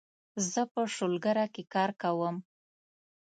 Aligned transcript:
زه 0.51 0.61
په 0.73 0.81
شولګره 0.95 1.45
کې 1.53 1.63
کار 1.73 1.89
کوم 2.01 2.35